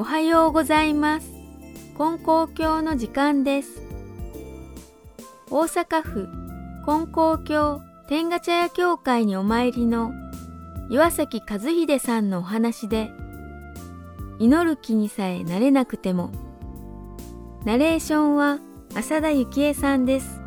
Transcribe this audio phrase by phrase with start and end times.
[0.00, 1.30] おはようございます。
[1.98, 3.82] 金光教の時間です。
[5.50, 6.26] 大阪府
[6.86, 10.12] 金光教天下茶屋教会にお参りの
[10.88, 13.10] 岩崎和秀さんのお話で、
[14.38, 16.32] 祈る気にさえなれなくても、
[17.66, 18.58] ナレーションは
[18.94, 20.40] 浅田幸恵さんです。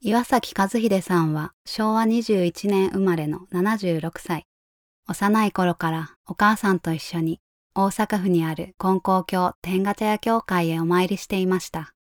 [0.00, 4.47] 岩崎和秀さんは昭和21年生まれの76歳。
[5.10, 7.40] 幼い頃からお母さんと一緒に
[7.74, 11.94] 大阪府にある金光教天下茶屋教会へお参りしていました。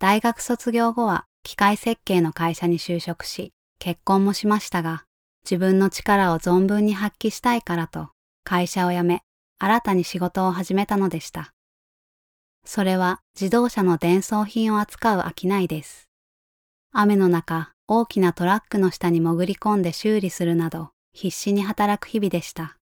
[0.00, 5.04] 大学卒業後は機械設計の会社に就職し、結婚もしましたが、
[5.44, 8.08] 自分の力を存分に発揮したいからと
[8.42, 9.22] 会社を辞め、
[9.60, 11.52] 新たに仕事を始めたのでした。
[12.64, 16.08] それは自動車の伝送品を扱う商いです。
[16.92, 22.76] 雨の中、大きなトラックの下に潜り込んで修理するなど、必死に働く日々でした。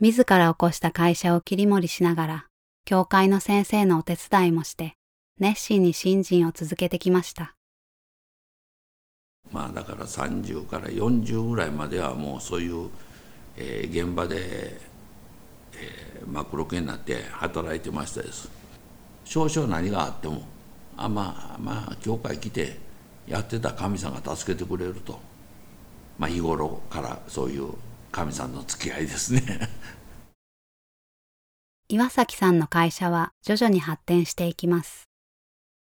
[0.00, 2.46] 自ら起こした会社を切り盛りしながら、
[2.84, 4.94] 教会の先生のお手伝いもして、
[5.38, 7.54] 熱心に信心を続けてきました。
[9.50, 12.90] まあだから30から40ぐらいまではもうそういう、
[13.56, 14.80] えー現場で、
[15.74, 18.50] えー、マクロ系になって働いてましたです。
[19.24, 20.42] 少々何があっても、
[20.96, 22.78] あまあまあ教会来て
[23.26, 25.31] やってた神さんが助けてくれると。
[26.22, 27.72] まあ日頃からそういう
[28.12, 29.42] 神さんの付き合いですね。
[31.90, 35.08] 岩崎さんの会社は徐々に発展していきます。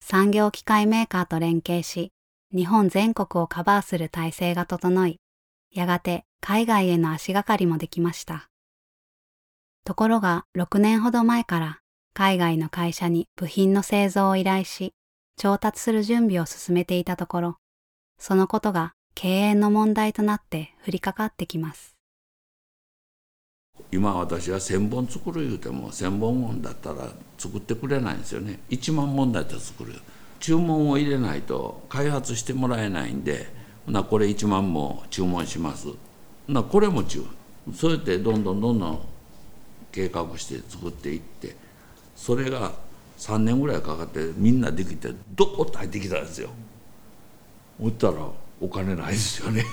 [0.01, 2.11] 産業機械メーカーと連携し、
[2.51, 5.19] 日本全国をカバーする体制が整い、
[5.69, 8.49] やがて海外への足がかりもできました。
[9.85, 11.79] ところが6年ほど前から
[12.15, 14.95] 海外の会社に部品の製造を依頼し、
[15.37, 17.57] 調達する準備を進めていたところ、
[18.17, 21.95] そのことが経営の問題となって降りかかってきます。
[23.91, 28.59] 今私は1,000本作る言うても1,000本もんだったら作ってくれないんですよね。
[28.69, 29.93] 1万本だったら作る。
[30.39, 33.47] 注文を入れないと開発してもらえないんで
[33.87, 35.87] なこれ1万も注文します。
[36.47, 37.19] なこれも注
[37.65, 37.73] 文。
[37.73, 38.99] そうやってどんどんどんどん
[39.91, 41.55] 計画して作っていって
[42.15, 42.73] それが
[43.19, 46.49] 3年ぐらいかかってみんなできてドーッと入ってきたんですよ。
[47.79, 48.27] おったら
[48.63, 49.65] お金ないですよね。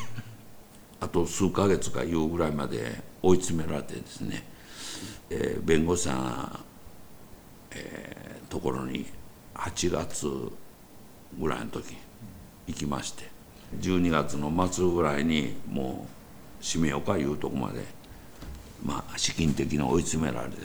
[0.98, 4.44] あと数ヶ月かいうぐらいまで追い詰められてですね、
[5.30, 6.64] えー弁護士さん、
[7.70, 9.06] えーところに
[9.54, 10.26] 8月
[11.38, 11.96] ぐらいの時
[12.66, 13.30] 行きまして
[13.78, 16.08] 12月の末ぐらいにも
[16.60, 17.84] う閉めようかいうとこまで
[18.84, 20.56] まあ資金的に追い詰められて。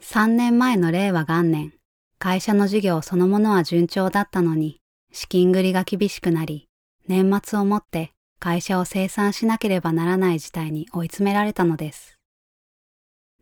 [0.00, 1.72] 3年前の令和元年、
[2.20, 4.83] 会社の事業そのものは順調だったのに、
[5.14, 6.68] 資金繰りが厳しくなり、
[7.06, 8.10] 年末をもって
[8.40, 12.18] 会社を清算しなければならない事態に追い詰められたのです。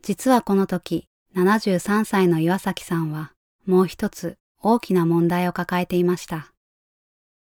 [0.03, 3.33] 実はこの時、73歳の岩崎さんは、
[3.67, 6.53] もう一つ大きな問題を抱えていました。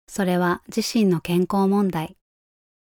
[0.08, 2.16] それは自身の健康問題。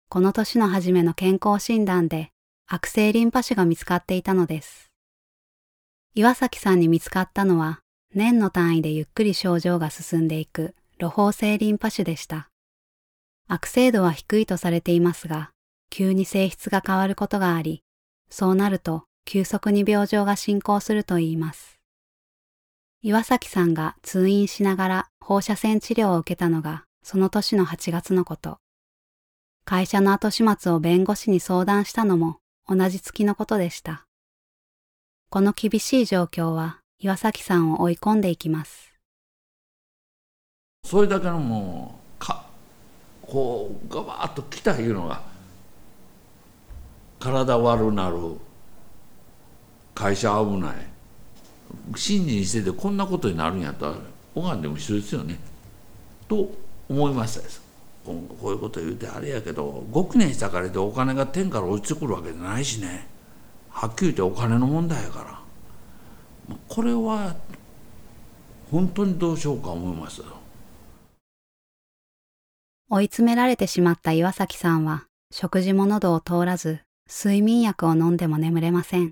[0.09, 2.31] この年の初めの健康診断で
[2.67, 4.89] 悪性リンパ腫が見つかっていたのです。
[6.15, 7.81] 岩崎さんに見つかったのは
[8.15, 12.49] 年の単位でゆっくり症状が進んでいく露胞性リンパ腫でした。
[13.47, 15.51] 悪性度は低いとされていますが、
[15.89, 17.83] 急に性質が変わることがあり、
[18.29, 21.79] そうなると急速に病状が進行するといいます。
[23.01, 28.57] 岩崎さんが通院しながら放射線治療を受けたのがその年の8月のこと。
[29.63, 34.05] 会社の後始末を弁護士に相談したのも同じ月のことでした。
[35.29, 38.94] この厳しい状況は岩崎さんを追い込んでいきます。
[40.85, 42.45] それだけのもうか
[43.23, 45.23] こうガバッと来たいうのが
[47.19, 48.17] 体悪なる
[49.95, 50.75] 会社危ない
[51.95, 53.95] 信心しててこんなことになるんやったら
[54.35, 55.39] 拝んでも一緒ですよね。
[56.27, 56.51] と
[56.87, 57.61] 思いましたです。
[58.05, 63.07] こういうこと言うてあれやけど5年したからでお金が天から落ちてくるわけじゃないしね。
[63.71, 66.55] はっきり言ってお金の問題やから。
[66.69, 67.35] これは
[68.69, 70.44] 本当にどうしようか思いました
[72.95, 79.11] 追い詰められてしまった岩崎さんは食事も喉を通らず睡眠薬を飲んでも眠れません。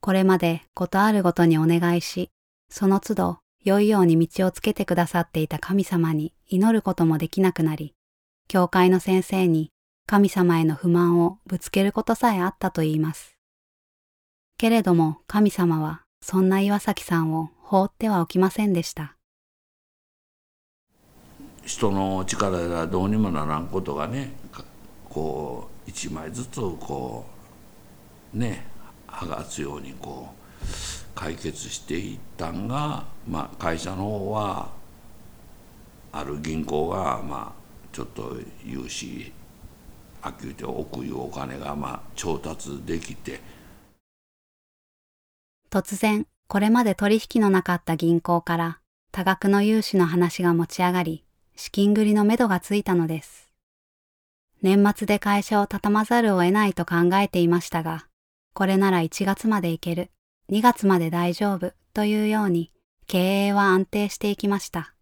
[0.00, 2.28] これまでことあるごとにお願いし、
[2.68, 7.94] その都度良いように道をつけてくださっていた神様に祈ることもできなくなり、
[8.48, 9.70] 教会の先生に
[10.04, 13.36] 神様への不満をぶつけることさえあったと言います。
[14.58, 19.15] けれども神様はそんな岩崎さんを放ってはおきませんでした。
[21.66, 24.64] 人の力ではどうにもならんことがねか
[25.08, 27.26] こ1枚ずつこ
[28.32, 28.64] うね
[29.08, 30.66] 剥がすようにこう
[31.14, 34.70] 解決していったんが、まあ、会社の方は
[36.12, 39.32] ある銀行がまあちょっと融資
[40.22, 43.40] あきゅうて億いうお金がまあ調達できて。
[45.68, 48.78] 突然これまで取引のなかった銀行から
[49.10, 51.25] 多額の融資の話が持ち上がり
[51.56, 53.50] 資金繰りのめどがついたのです。
[54.62, 58.06] 年末で会社を畳まざるを得ないと考えていましたが、
[58.54, 60.10] これなら1月までいける、
[60.50, 62.70] 2月まで大丈夫というように
[63.06, 64.94] 経営は安定していきました。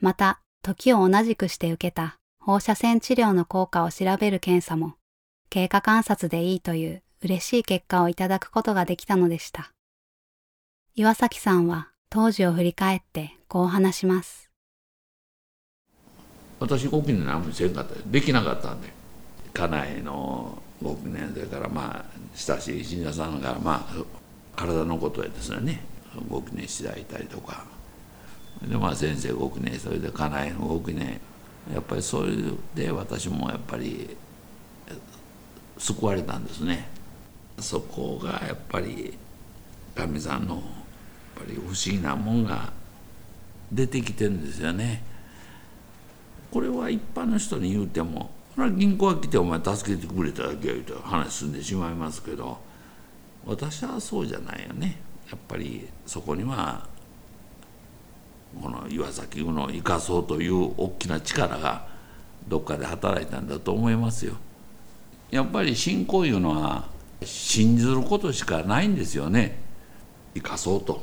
[0.00, 4.94] また、時を同じくして受けた放射線治療の効果を調べる検査も
[5.48, 9.72] 経過観察でいいという嬉しい結果をいただくことができたのでした。
[10.94, 14.45] 岩崎さんは当時を振り返ってこう話します。
[16.58, 17.94] 私ご記念何もせんかった。
[18.06, 18.92] できなかったんで。
[19.52, 24.04] 家内のご記念それからまあ親しい信者さんがまあ
[24.54, 25.80] 体のことでですね
[26.28, 27.64] ご記念していただいたりとか。
[28.66, 31.20] でまあ先生ご記念それで家内のご記念
[31.72, 32.32] やっぱりそれ
[32.74, 34.16] で私もやっぱり
[35.78, 36.88] 救われたんですね。
[37.58, 39.16] そこがやっぱり
[39.94, 40.64] 神さんのやっ
[41.36, 42.72] ぱり不思議なもんが
[43.72, 45.02] 出てきてるんですよね。
[46.50, 48.30] これは一般の人に言うても
[48.76, 52.58] 銀行が来てお前助けてくれただけや言うと話進んでしまいますけど
[53.44, 55.00] 私はそうじゃないよね。
[55.30, 56.86] やっぱりそこには
[58.60, 61.86] この岩崎宇野を生かそうという大きな力が
[62.48, 64.34] どっかで働いたんだと思いますよ。
[65.30, 66.88] やっぱり信仰いうのは
[67.22, 69.58] 信じることしかないんですよね。
[70.34, 71.02] 生かそうと。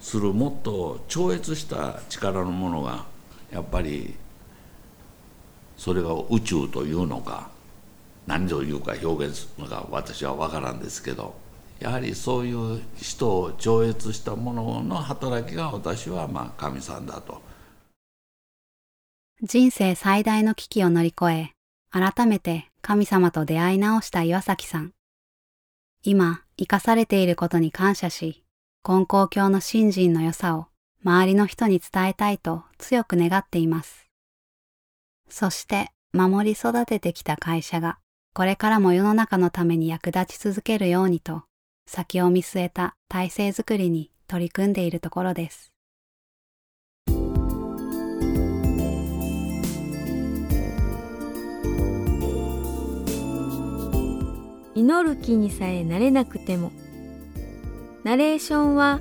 [0.00, 3.06] するもっと超越した力のものが
[3.54, 4.12] やっぱり
[5.76, 7.50] それが宇宙というのか
[8.26, 11.36] 何というか表現するのか私は分からんですけど
[11.78, 17.42] やはりそういう人を超越したものの働きが私はまあ神さんだと。
[19.42, 21.50] 人生最大の危機を乗り越え
[21.90, 24.92] 改めて神様と出会い直した岩崎さん。
[26.02, 28.42] 今生かされていることに感謝し
[28.82, 30.66] 金光教の信心の良さを
[31.04, 34.06] 周りの人に伝えたいと強く願っています。
[35.28, 37.98] そして守り育ててきた会社が
[38.32, 41.42] これからも世の中のために役立ち続けるようにと
[41.86, 45.72] 先を見据えた体制づくりに取り組んでいるところです。
[54.74, 56.72] 祈る気にさえなれなくても
[58.02, 59.00] ナレーションは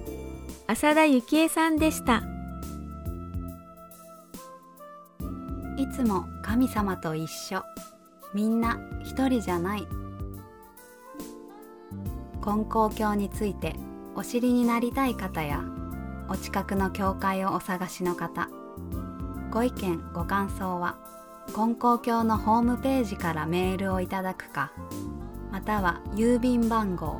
[0.65, 2.23] 浅田幸恵さんでした。
[5.77, 7.63] いつも神様と一緒。
[8.33, 9.87] みんな一人じゃない。
[12.41, 13.75] 金光教について
[14.15, 15.63] お知りになりたい方や
[16.29, 18.47] お近くの教会をお探しの方。
[19.51, 20.97] ご意見ご感想は
[21.53, 24.71] 金光教のホームページからメールをいただくか
[25.51, 27.19] または郵便番号